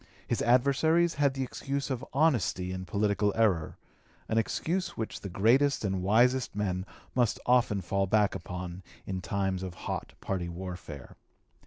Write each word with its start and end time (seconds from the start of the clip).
His 0.27 0.41
adversaries 0.41 1.13
had 1.13 1.35
the 1.35 1.43
excuse 1.43 1.91
of 1.91 2.03
honesty 2.11 2.71
in 2.71 2.85
political 2.85 3.31
error 3.35 3.77
an 4.27 4.39
excuse 4.39 4.97
which 4.97 5.19
the 5.21 5.29
greatest 5.29 5.85
and 5.85 6.01
wisest 6.01 6.55
men 6.55 6.87
must 7.13 7.39
often 7.45 7.81
fall 7.81 8.07
back 8.07 8.33
upon 8.33 8.81
in 9.05 9.21
times 9.21 9.61
of 9.61 9.75
hot 9.85 10.13
party 10.19 10.49
warfare. 10.49 11.17